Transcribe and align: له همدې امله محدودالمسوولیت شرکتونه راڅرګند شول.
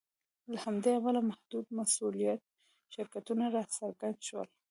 له 0.51 0.57
همدې 0.65 0.91
امله 0.99 1.19
محدودالمسوولیت 1.29 2.41
شرکتونه 2.93 3.43
راڅرګند 3.55 4.17
شول. 4.27 4.47